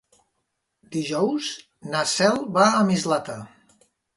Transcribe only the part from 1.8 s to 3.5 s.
na Cel va a Mislata.